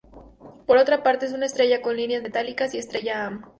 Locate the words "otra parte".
0.77-1.27